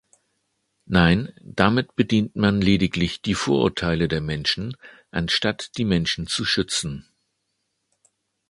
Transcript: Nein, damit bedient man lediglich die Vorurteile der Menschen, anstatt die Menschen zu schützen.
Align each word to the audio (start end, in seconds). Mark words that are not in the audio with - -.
Nein, 0.87 1.31
damit 1.43 1.95
bedient 1.95 2.35
man 2.35 2.59
lediglich 2.59 3.21
die 3.21 3.35
Vorurteile 3.35 4.07
der 4.07 4.19
Menschen, 4.19 4.75
anstatt 5.11 5.77
die 5.77 5.85
Menschen 5.85 6.25
zu 6.25 6.43
schützen. 6.43 7.07